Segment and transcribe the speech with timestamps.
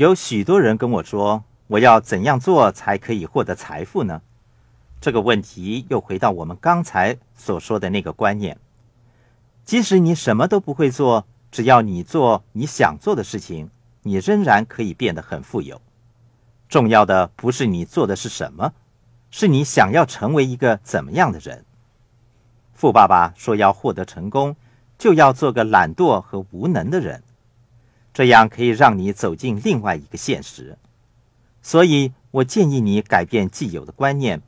[0.00, 4.22] 有许多人跟我说：“我要怎样做才可以获得财富呢？”
[4.98, 8.56] 这个问题又回到我们刚才所说的那个观念：
[9.62, 13.68] 即使你什么都不会做，只要你做你想做的事情，
[14.02, 15.78] 你仍然可以变得很富有。
[16.66, 18.72] 重要的不是你做的是什么，
[19.30, 21.66] 是你想要成为一个怎么样的人。
[22.72, 24.56] 富爸爸说：“要获得成功，
[24.96, 27.22] 就要做个懒惰和无能的人。”
[28.12, 30.76] 这样可以让你走进另外一个现实，
[31.62, 34.42] 所以我建议你改变既有的观念，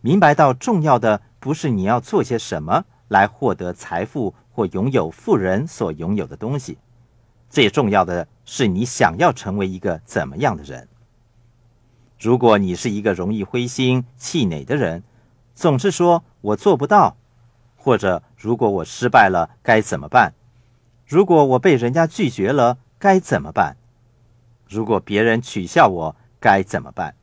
[0.00, 6.78] 明白到重要的不是你要做些什么来获得财富或拥有富人所拥有的东西，
[7.48, 10.88] 最重要的是你想要成为一个怎么样的人。
[12.18, 15.04] 如果你是一个容易灰心气馁的人，
[15.54, 17.16] 总是说我做不到，
[17.76, 20.34] 或者如果我失败了该怎么办？
[21.06, 22.78] 如果我被人家拒绝了？
[23.04, 23.76] 该怎么办？
[24.66, 27.14] 如果别人取笑我，该怎么办？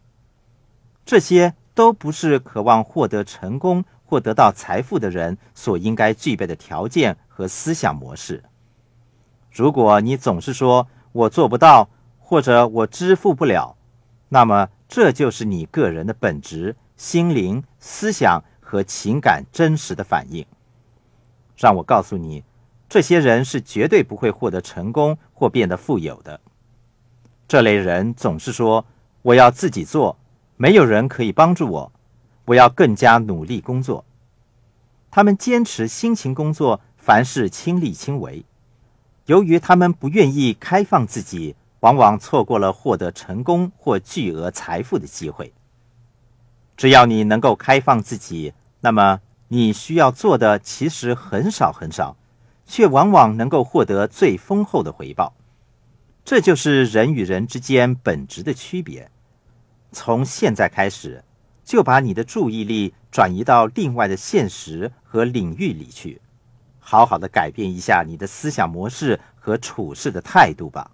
[1.04, 8.44] 这些都不是渴望获得成功或得到财富的人所应该具备的条件和思想模式。
[9.52, 13.76] 如果你总是说我做不到，或者我支付不了，
[14.30, 20.46] 那么这就是你个人的本质、心灵、思想和情感真实的反应。
[21.58, 22.44] 让我告诉你。
[22.92, 26.42] 这些人是绝对不会获得成功或变得富有的。
[27.48, 28.86] 这类人总是说
[29.24, 30.18] ：“我要自己做，
[30.58, 31.92] 没有人可以帮助我，
[32.44, 34.04] 我要更加努力工作。”
[35.10, 38.44] 他们坚持辛勤工作，凡事亲力亲为。
[39.28, 45.54] 由于他们不愿意开放自己，往往错过了获得成功或巨额财富的机会。
[46.76, 52.18] 只要你能够开放自己，那么你需要做的其实很少很少。
[52.72, 55.34] 却往往能够获得最丰厚的回报，
[56.24, 59.12] 这就是人与人之间本质的区别。
[59.92, 61.22] 从现在开始，
[61.66, 66.22] 就把你的注意力转移到另外的现实和领域里去，
[66.80, 70.90] 好好的改变一下你的思想模式和处事的态度吧。